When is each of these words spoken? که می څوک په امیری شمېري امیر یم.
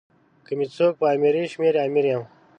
که 0.45 0.51
می 0.57 0.65
څوک 0.77 0.93
په 0.99 1.05
امیری 1.15 1.43
شمېري 1.53 1.79
امیر 1.87 2.05
یم. 2.11 2.23